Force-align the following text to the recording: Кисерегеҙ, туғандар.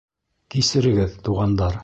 Кисерегеҙ, 0.55 1.17
туғандар. 1.29 1.79